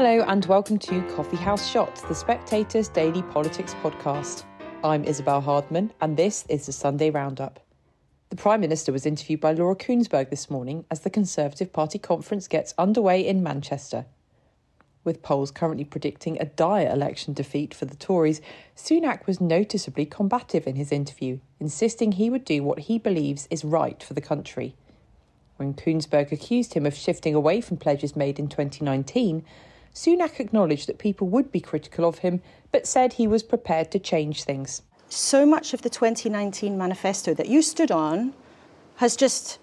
[0.00, 4.44] Hello and welcome to Coffee House Shots, the Spectator's daily politics podcast.
[4.84, 7.58] I'm Isabel Hardman and this is the Sunday Roundup.
[8.28, 12.46] The Prime Minister was interviewed by Laura Kuenssberg this morning as the Conservative Party conference
[12.46, 14.06] gets underway in Manchester.
[15.02, 18.40] With polls currently predicting a dire election defeat for the Tories,
[18.76, 23.64] Sunak was noticeably combative in his interview, insisting he would do what he believes is
[23.64, 24.76] right for the country.
[25.56, 29.44] When Kuenssberg accused him of shifting away from pledges made in 2019,
[29.94, 32.40] Sunak acknowledged that people would be critical of him,
[32.72, 34.82] but said he was prepared to change things.
[35.08, 38.34] So much of the 2019 manifesto that you stood on
[38.96, 39.58] has just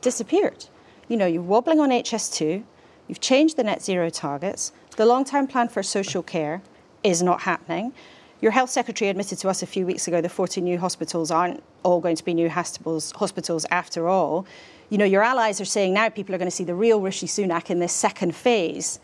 [0.00, 0.66] disappeared.
[1.08, 2.62] You know, you're wobbling on HS2,
[3.08, 6.62] you've changed the net zero targets, the long term plan for social care
[7.02, 7.92] is not happening.
[8.40, 11.62] Your health secretary admitted to us a few weeks ago the 40 new hospitals aren't
[11.82, 14.46] all going to be new hospitals, hospitals after all.
[14.88, 17.26] You know, your allies are saying now people are going to see the real Rishi
[17.26, 18.98] Sunak in this second phase.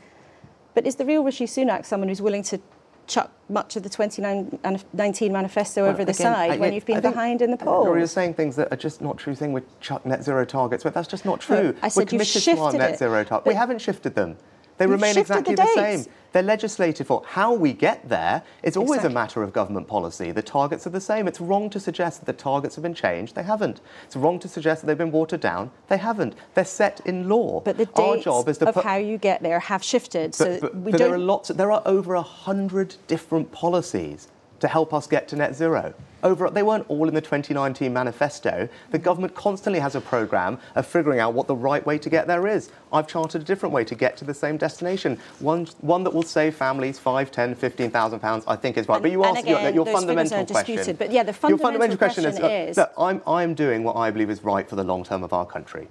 [0.76, 2.60] But is the real Rishi Sunak someone who's willing to
[3.06, 7.40] chuck much of the 2019 manifesto well, over the again, side when you've been behind
[7.40, 7.86] in the polls?
[7.86, 9.34] You're saying things that are just not true.
[9.34, 11.72] Saying we chuck net zero targets, but that's just not true.
[11.72, 13.48] No, I said We're committed to our net zero targets.
[13.48, 14.36] We haven't shifted them.
[14.78, 16.12] They remain exactly the, the, same.
[16.32, 17.22] They're legislated for.
[17.26, 19.12] How we get there is always exactly.
[19.12, 20.32] a matter of government policy.
[20.32, 21.26] The targets are the same.
[21.26, 23.34] It's wrong to suggest that the targets have been changed.
[23.34, 23.80] They haven't.
[24.04, 25.70] It's wrong to suggest that they've been watered down.
[25.88, 26.34] They haven't.
[26.54, 27.60] They're set in law.
[27.60, 30.32] But the Our job is to of put, how you get there have shifted.
[30.32, 31.48] But, so but, but there are lots.
[31.48, 34.28] There are over a hundred different policies
[34.60, 35.94] to help us get to net zero.
[36.22, 38.68] Over, they weren't all in the 2019 manifesto.
[38.90, 42.26] The government constantly has a programme of figuring out what the right way to get
[42.26, 42.72] there is.
[42.92, 45.20] I've charted a different way to get to the same destination.
[45.38, 48.44] One, one that will save families five, ten, fifteen thousand pounds.
[48.48, 48.96] I think is right.
[48.96, 50.96] And, but you ask again, your, your fundamental question.
[50.96, 53.96] But yeah, the fundamental, your fundamental question, question is, is look, I'm, I'm doing what
[53.96, 55.86] I believe is right for the long term of our country.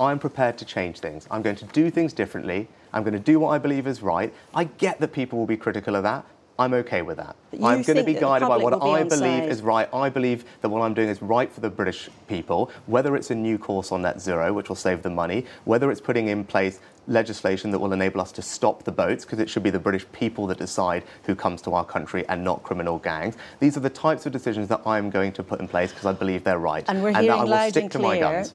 [0.00, 1.26] I'm prepared to change things.
[1.30, 2.68] I'm going to do things differently.
[2.92, 4.32] I'm going to do what I believe is right.
[4.54, 6.24] I get that people will be critical of that.
[6.58, 7.34] I'm okay with that.
[7.52, 9.88] I'm going to be guided by what I believe is right.
[9.92, 13.34] I believe that what I'm doing is right for the British people, whether it's a
[13.34, 16.80] new course on net zero, which will save them money, whether it's putting in place
[17.08, 20.06] legislation that will enable us to stop the boats, because it should be the British
[20.12, 23.36] people that decide who comes to our country and not criminal gangs.
[23.58, 26.12] These are the types of decisions that I'm going to put in place because I
[26.12, 26.84] believe they're right.
[26.86, 28.54] And we're and that I will stick to my guns.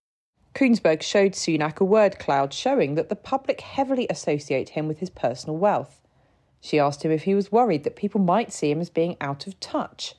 [0.56, 5.10] Kuenssberg showed Sunak a word cloud showing that the public heavily associate him with his
[5.10, 6.02] personal wealth.
[6.62, 9.48] She asked him if he was worried that people might see him as being out
[9.48, 10.16] of touch.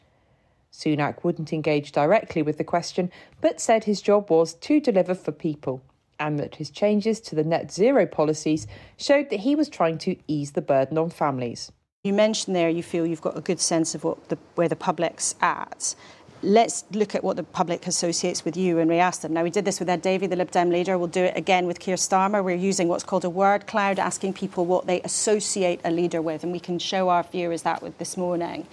[0.73, 5.33] Sunak wouldn't engage directly with the question, but said his job was to deliver for
[5.33, 5.83] people,
[6.19, 10.17] and that his changes to the net zero policies showed that he was trying to
[10.29, 11.73] ease the burden on families.
[12.03, 14.77] You mentioned there you feel you've got a good sense of what the, where the
[14.77, 15.95] public's at
[16.43, 19.33] let's look at what the public associates with you and we ask them.
[19.33, 20.97] Now, we did this with Ed Davey, the Lib Dem leader.
[20.97, 22.43] We'll do it again with Keir Starmer.
[22.43, 26.43] We're using what's called a word cloud, asking people what they associate a leader with,
[26.43, 28.67] and we can show our viewers that with this morning.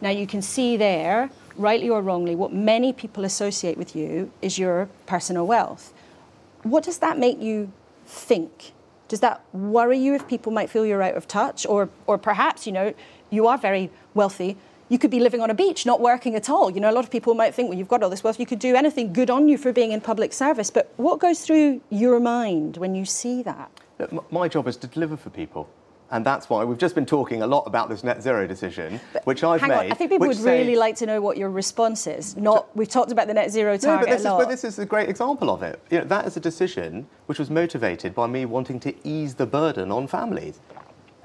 [0.00, 4.58] Now, you can see there, rightly or wrongly, what many people associate with you is
[4.58, 5.92] your personal wealth.
[6.64, 7.70] What does that make you
[8.04, 8.72] think?
[9.06, 11.64] Does that worry you if people might feel you're out of touch?
[11.66, 12.92] Or, or perhaps, you know,
[13.30, 14.56] you are very wealthy,
[14.88, 16.70] you could be living on a beach, not working at all.
[16.70, 18.46] You know, a lot of people might think, well, you've got all this wealth, you
[18.46, 20.70] could do anything good on you for being in public service.
[20.70, 23.70] But what goes through your mind when you see that?
[23.98, 25.68] Look, my job is to deliver for people.
[26.10, 29.26] And that's why we've just been talking a lot about this net zero decision, but
[29.26, 29.72] which I've made.
[29.72, 29.90] On.
[29.90, 32.36] I think people would say, really like to know what your response is.
[32.36, 34.06] Not we've talked about the net zero target.
[34.08, 34.40] No, but this, a lot.
[34.40, 35.82] Is, but this is a great example of it.
[35.90, 39.46] You know, that is a decision which was motivated by me wanting to ease the
[39.46, 40.60] burden on families.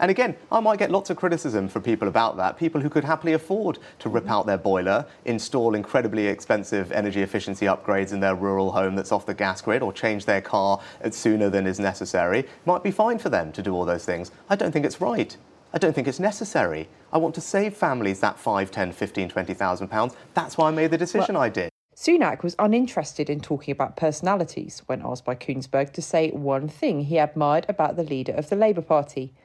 [0.02, 2.58] And again, I might get lots of criticism from people about that.
[2.58, 7.68] People who could happily afford to rip out their boiler, install incredibly expensive energy efficiency
[7.68, 10.82] upgrades in their rural home that's off the gas grid, or change their car
[11.12, 12.48] sooner than is necessary.
[12.66, 14.32] Might be fine for them to do all those things.
[14.50, 15.38] I don't think it's right.
[15.72, 16.90] I don't think it's necessary.
[17.14, 20.16] I want to save families that 5, 10, 15, 20,000 pounds.
[20.34, 21.70] That's why I made the decision well, I did.
[21.96, 27.02] Sunak was uninterested in talking about personalities when asked by Kuenssberg to say one thing
[27.02, 29.36] he admired about the leader of the Labour Party.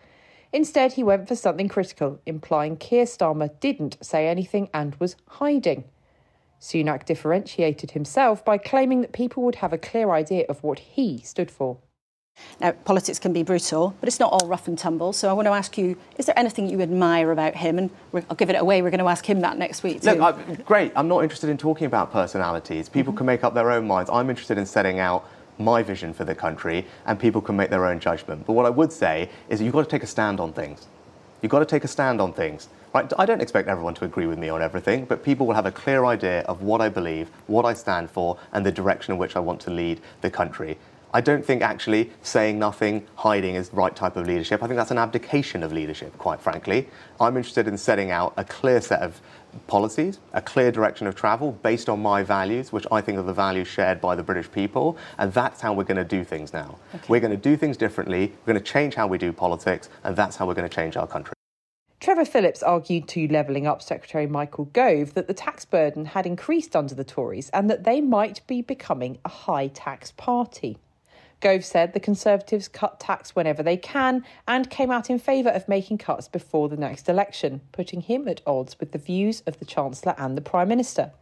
[0.56, 5.84] Instead, he went for something critical, implying Keir Starmer didn't say anything and was hiding.
[6.58, 11.18] Sunak differentiated himself by claiming that people would have a clear idea of what he
[11.18, 11.76] stood for.
[12.58, 15.12] Now, politics can be brutal, but it's not all rough and tumble.
[15.12, 17.76] So I want to ask you, is there anything you admire about him?
[17.76, 18.80] And I'll give it away.
[18.80, 20.00] We're going to ask him that next week.
[20.00, 20.12] Too.
[20.12, 20.90] Look, I, great.
[20.96, 22.88] I'm not interested in talking about personalities.
[22.88, 23.18] People mm-hmm.
[23.18, 24.08] can make up their own minds.
[24.08, 27.86] I'm interested in setting out my vision for the country, and people can make their
[27.86, 28.46] own judgment.
[28.46, 30.88] But what I would say is you've got to take a stand on things.
[31.42, 32.68] You've got to take a stand on things.
[32.94, 33.12] Right?
[33.18, 35.72] I don't expect everyone to agree with me on everything, but people will have a
[35.72, 39.36] clear idea of what I believe, what I stand for, and the direction in which
[39.36, 40.78] I want to lead the country.
[41.14, 44.62] I don't think actually saying nothing, hiding is the right type of leadership.
[44.62, 46.88] I think that's an abdication of leadership, quite frankly.
[47.20, 49.20] I'm interested in setting out a clear set of
[49.66, 53.32] policies, a clear direction of travel based on my values, which I think are the
[53.32, 56.78] values shared by the British people, and that's how we're going to do things now.
[56.94, 57.04] Okay.
[57.08, 60.14] We're going to do things differently, we're going to change how we do politics, and
[60.14, 61.32] that's how we're going to change our country.
[61.98, 66.76] Trevor Phillips argued to Levelling Up Secretary Michael Gove that the tax burden had increased
[66.76, 70.76] under the Tories and that they might be becoming a high tax party.
[71.40, 75.68] Gove said the Conservatives cut tax whenever they can and came out in favour of
[75.68, 79.64] making cuts before the next election, putting him at odds with the views of the
[79.66, 81.12] Chancellor and the Prime Minister.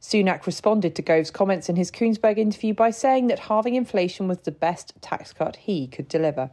[0.00, 4.38] Sunak responded to Gove's comments in his Kuenssberg interview by saying that halving inflation was
[4.38, 6.50] the best tax cut he could deliver.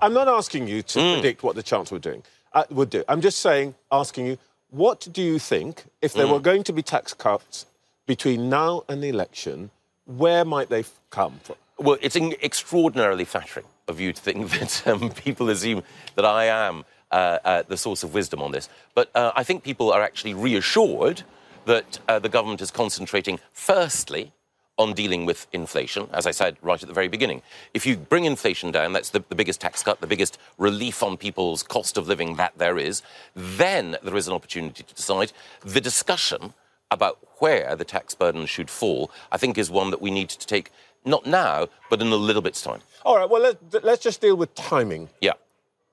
[0.00, 1.14] I'm not asking you to mm.
[1.14, 2.22] predict what the Chancellor would doing
[2.52, 3.02] uh, would do.
[3.08, 4.38] I'm just saying, asking you,
[4.70, 6.32] what do you think if there mm.
[6.32, 7.66] were going to be tax cuts
[8.06, 9.70] between now and the election?
[10.04, 11.56] Where might they come from?
[11.82, 15.82] Well, it's extraordinarily flattering of you to think that um, people assume
[16.14, 18.68] that I am uh, uh, the source of wisdom on this.
[18.94, 21.24] But uh, I think people are actually reassured
[21.64, 24.32] that uh, the government is concentrating, firstly,
[24.78, 27.42] on dealing with inflation, as I said right at the very beginning.
[27.74, 31.16] If you bring inflation down, that's the, the, biggest tax cut, the biggest relief on
[31.16, 33.02] people's cost of living that there is,
[33.34, 35.32] then there is an opportunity to decide.
[35.64, 36.54] The discussion
[36.92, 40.46] about where the tax burden should fall, I think, is one that we need to
[40.46, 40.70] take
[41.04, 42.80] not now, but in a little bit's time.
[43.04, 45.08] All right, well, let, let's just deal with timing.
[45.20, 45.32] Yeah.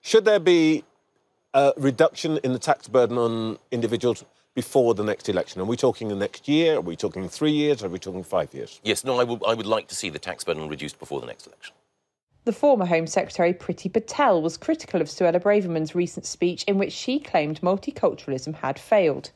[0.02, 0.84] Should there be
[1.54, 4.24] a reduction in the tax burden on individuals
[4.56, 5.62] before the next election?
[5.62, 6.78] Are we talking the next year?
[6.78, 7.84] Are we talking three years?
[7.84, 8.80] Are we talking five years?
[8.84, 11.28] Yes, no, I would, I would like to see the tax burden reduced before the
[11.28, 11.74] next election.
[12.46, 16.94] The former Home Secretary Priti Patel was critical of Suella Braverman's recent speech in which
[16.94, 19.32] she claimed multiculturalism had failed.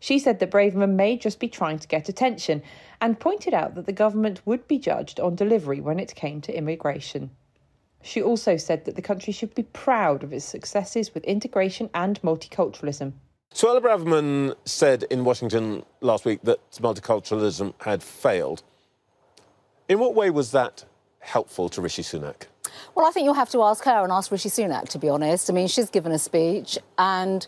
[0.00, 2.62] She said that Braverman may just be trying to get attention
[3.00, 6.56] and pointed out that the government would be judged on delivery when it came to
[6.56, 7.30] immigration.
[8.02, 12.20] She also said that the country should be proud of its successes with integration and
[12.22, 13.12] multiculturalism.
[13.52, 18.62] Suella Braverman said in Washington last week that multiculturalism had failed.
[19.88, 20.84] In what way was that
[21.20, 22.42] helpful to Rishi Sunak?
[22.94, 25.50] Well, I think you'll have to ask her and ask Rishi Sunak, to be honest.
[25.50, 27.46] I mean, she's given a speech and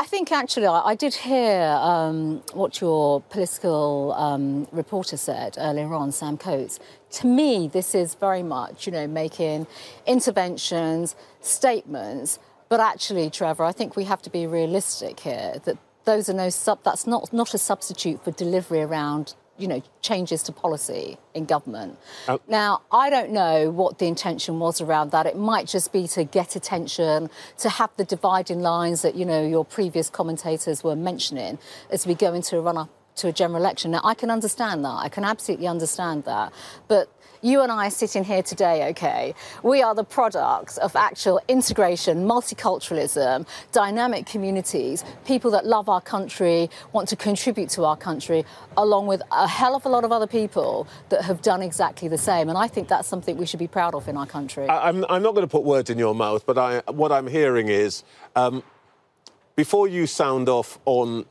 [0.00, 6.10] I think actually I, did hear um, what your political um, reporter said earlier on,
[6.10, 6.80] Sam Coates.
[7.18, 9.66] To me, this is very much, you know, making
[10.06, 12.38] interventions, statements,
[12.70, 15.76] but actually, Trevor, I think we have to be realistic here that
[16.06, 16.82] those are no sub.
[16.82, 21.98] That's not not a substitute for delivery around you know, changes to policy in government.
[22.28, 22.40] Oh.
[22.48, 25.26] Now, I don't know what the intention was around that.
[25.26, 29.46] It might just be to get attention, to have the dividing lines that, you know,
[29.46, 31.58] your previous commentators were mentioning
[31.90, 33.90] as we go into a run up to a general election.
[33.90, 34.96] Now, I can understand that.
[34.98, 36.52] I can absolutely understand that.
[36.88, 37.08] But
[37.42, 42.26] you and I are sitting here today, okay, we are the products of actual integration,
[42.26, 48.44] multiculturalism, dynamic communities, people that love our country, want to contribute to our country,
[48.76, 52.18] along with a hell of a lot of other people that have done exactly the
[52.18, 52.48] same.
[52.48, 54.68] And I think that's something we should be proud of in our country.
[54.68, 57.68] I'm, I'm not going to put words in your mouth, but I, what I'm hearing
[57.68, 58.04] is
[58.36, 58.62] um,
[59.56, 61.24] before you sound off on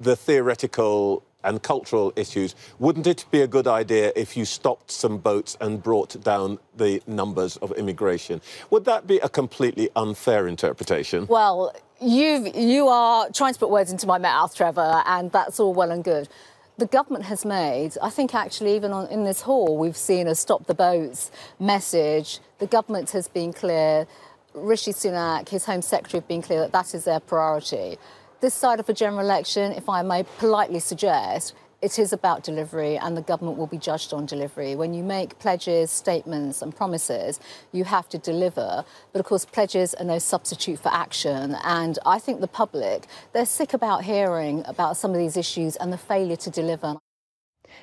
[0.00, 5.18] the theoretical and cultural issues, wouldn't it be a good idea if you stopped some
[5.18, 8.40] boats and brought down the numbers of immigration?
[8.70, 11.26] Would that be a completely unfair interpretation?
[11.26, 15.74] Well, you you are trying to put words into my mouth, Trevor, and that's all
[15.74, 16.28] well and good.
[16.76, 20.34] The government has made, I think actually even on, in this hall, we've seen a
[20.34, 22.40] stop the boats message.
[22.58, 24.06] The government has been clear.
[24.54, 27.98] Rishi Sunak, his Home Secretary, have been clear that that is their priority
[28.44, 32.98] this side of a general election, if I may politely suggest, it is about delivery
[32.98, 34.76] and the government will be judged on delivery.
[34.76, 37.40] When you make pledges, statements, and promises,
[37.72, 38.84] you have to deliver.
[39.14, 41.56] But of course, pledges are no substitute for action.
[41.64, 45.90] And I think the public, they're sick about hearing about some of these issues and
[45.90, 46.96] the failure to deliver.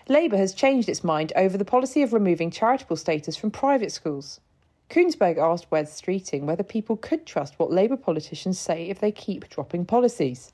[0.08, 4.40] Labour has changed its mind over the policy of removing charitable status from private schools.
[4.92, 9.48] Kuenssberg asked Wes Streeting whether people could trust what Labour politicians say if they keep
[9.48, 10.52] dropping policies.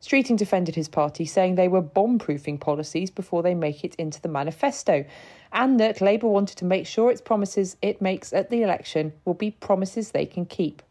[0.00, 4.22] Streeting defended his party, saying they were bomb proofing policies before they make it into
[4.22, 5.04] the manifesto,
[5.52, 9.34] and that Labour wanted to make sure its promises it makes at the election will
[9.34, 10.82] be promises they can keep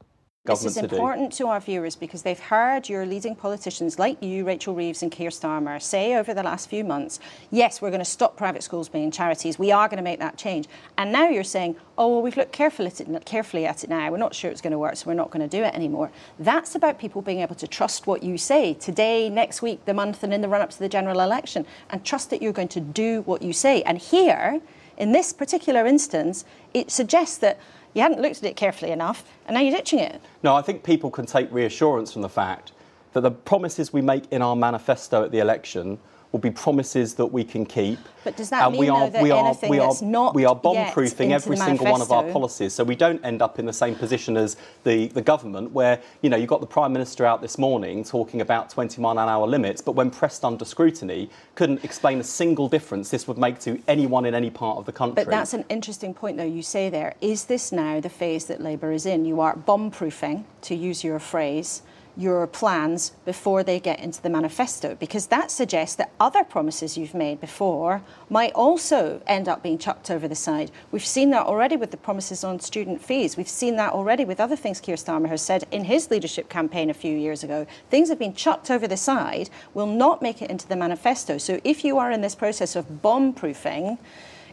[0.48, 4.46] this is important to, to our viewers because they've heard your leading politicians like you,
[4.46, 7.20] Rachel Reeves and Keir Starmer, say over the last few months,
[7.52, 9.60] yes, we're going to stop private schools being charities.
[9.60, 10.68] We are going to make that change.
[10.98, 14.10] And now you're saying, oh, well, we've looked carefully at it, carefully at it now.
[14.10, 16.12] We're not sure it's going to work, so we're not going to do it anymore.
[16.40, 20.24] That's about people being able to trust what you say today, next week, the month,
[20.24, 22.80] and in the run up to the general election, and trust that you're going to
[22.82, 23.82] do what you say.
[23.84, 24.62] And here,
[24.98, 27.60] In this particular instance, it suggests that
[27.98, 30.22] you hadn't looked at it carefully enough and now you're ditching it.
[30.44, 32.72] No, I think people can take reassurance from the fact
[33.14, 35.98] that the promises we make in our manifesto at the election
[36.38, 37.98] will be promises that we can keep.
[38.24, 40.02] But does that and mean, we are, though, that we are, anything we are, that's
[40.02, 43.58] not we are bomb-proofing every single one of our policies, so we don't end up
[43.58, 46.94] in the same position as the, the government, where you know you got the prime
[46.94, 50.66] minister out this morning talking about 20 mile an hour limits, but when pressed under
[50.66, 54.86] scrutiny, couldn't explain a single difference this would make to anyone in any part of
[54.86, 55.24] the country.
[55.24, 57.16] But that's an interesting point, though, you say there.
[57.22, 59.26] Is this now the phase that Labour is in?
[59.26, 61.82] You are bomb proofing, to use your phrase,
[62.18, 67.14] your plans before they get into the manifesto, because that suggests that other promises you've
[67.14, 70.72] made before might also end up being chucked over the side.
[70.92, 73.38] We've seen that already with the promises on student fees.
[73.38, 76.90] We've seen that already with other things Keir Starmer has said in his leadership campaign
[76.90, 77.68] a few years ago.
[77.92, 81.38] Things have been chucked over the side, will not make it into the manifesto.
[81.38, 84.00] So if you are in this process of bomb proofing,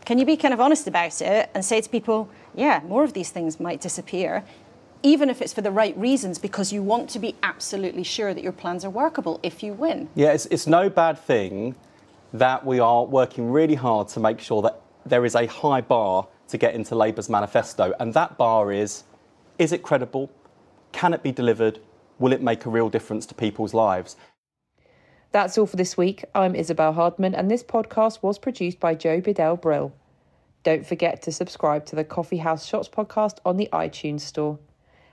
[0.04, 3.14] can you be kind of honest about it and say to people, yeah, more of
[3.14, 4.44] these things might disappear,
[5.04, 8.42] even if it's for the right reasons, because you want to be absolutely sure that
[8.42, 10.08] your plans are workable if you win?
[10.14, 11.76] Yeah, it's, it's no bad thing
[12.32, 16.26] that we are working really hard to make sure that there is a high bar
[16.48, 17.92] to get into Labour's manifesto.
[18.00, 19.04] And that bar is
[19.58, 20.30] is it credible?
[20.90, 21.78] Can it be delivered?
[22.18, 24.16] Will it make a real difference to people's lives?
[25.30, 26.24] That's all for this week.
[26.34, 29.92] I'm Isabel Hardman, and this podcast was produced by Joe Bedell Brill.
[30.62, 34.58] Don't forget to subscribe to the Coffee House Shots podcast on the iTunes Store.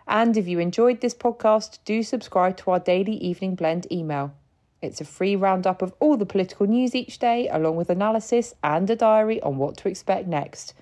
[0.07, 4.33] And if you enjoyed this podcast, do subscribe to our daily evening blend email.
[4.81, 8.89] It's a free roundup of all the political news each day, along with analysis and
[8.89, 10.73] a diary on what to expect next.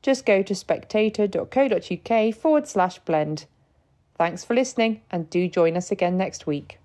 [0.00, 3.46] Just go to spectator.co.uk forward slash blend.
[4.16, 6.78] Thanks for listening, and do join us again next week.